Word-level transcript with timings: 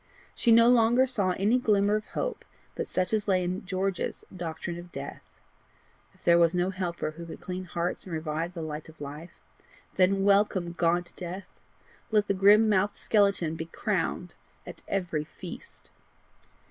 She 0.33 0.51
no 0.51 0.67
longer 0.67 1.05
saw 1.05 1.35
any 1.37 1.59
glimmer 1.59 1.95
of 1.95 2.07
hope 2.07 2.43
but 2.73 2.87
such 2.87 3.13
as 3.13 3.27
lay 3.27 3.43
in 3.43 3.63
George's 3.67 4.25
doctrine 4.35 4.79
of 4.79 4.91
death. 4.91 5.21
If 6.15 6.23
there 6.23 6.39
was 6.39 6.55
no 6.55 6.71
helper 6.71 7.11
who 7.11 7.25
could 7.27 7.39
clean 7.39 7.65
hearts 7.65 8.05
and 8.05 8.13
revive 8.15 8.55
the 8.55 8.63
light 8.63 8.89
of 8.89 8.99
life, 8.99 9.33
then 9.97 10.23
welcome 10.23 10.71
gaunt 10.73 11.13
death! 11.15 11.59
let 12.09 12.27
the 12.27 12.33
grim 12.33 12.67
mouthed 12.67 12.97
skeleton 12.97 13.55
be 13.55 13.65
crowned 13.65 14.33
at 14.65 14.81
every 14.87 15.23
feast! 15.23 15.91